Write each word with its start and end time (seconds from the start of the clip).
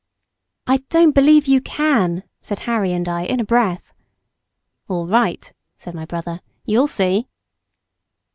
"I 0.65 0.77
don't 0.89 1.13
believe 1.13 1.45
you 1.47 1.61
can," 1.61 2.23
said 2.41 2.61
Harry 2.61 2.91
and 2.91 3.07
I 3.07 3.21
in 3.21 3.39
a 3.39 3.43
breath. 3.43 3.93
"All 4.87 5.05
right," 5.05 5.53
said 5.75 5.93
my 5.93 6.05
brother, 6.05 6.39
"you'll 6.65 6.87
see!" 6.87 7.27